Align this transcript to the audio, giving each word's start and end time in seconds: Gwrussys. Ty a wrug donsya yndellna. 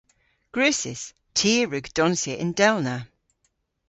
Gwrussys. 0.53 1.03
Ty 1.37 1.51
a 1.61 1.65
wrug 1.67 1.85
donsya 1.95 2.33
yndellna. 2.43 2.97